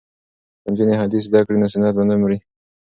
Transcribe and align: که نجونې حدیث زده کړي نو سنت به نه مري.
که 0.61 0.67
نجونې 0.71 0.95
حدیث 1.01 1.23
زده 1.29 1.41
کړي 1.45 1.57
نو 1.61 1.67
سنت 1.73 1.93
به 1.97 2.03
نه 2.09 2.15
مري. 2.21 2.37